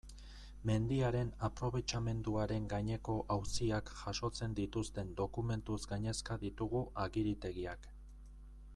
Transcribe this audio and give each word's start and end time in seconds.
Mendiaren 0.67 1.27
aprobetxamenduaren 1.47 2.65
gaineko 2.71 3.17
auziak 3.37 3.93
jasotzen 3.99 4.57
dituzten 4.61 5.15
dokumentuz 5.23 5.81
gainezka 5.95 6.43
ditugu 6.47 6.85
agiritegiak. 7.07 7.91